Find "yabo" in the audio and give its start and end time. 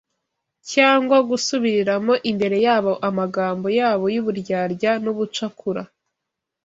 2.65-2.93, 3.79-4.05